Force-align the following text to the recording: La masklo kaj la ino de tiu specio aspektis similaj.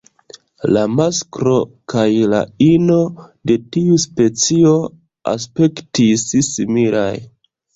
La 0.75 0.85
masklo 0.99 1.53
kaj 1.93 2.05
la 2.31 2.39
ino 2.69 2.97
de 3.51 3.59
tiu 3.77 4.01
specio 4.07 4.73
aspektis 5.37 6.27
similaj. 6.53 7.11